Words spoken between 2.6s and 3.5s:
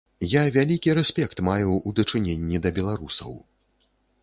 да беларусаў.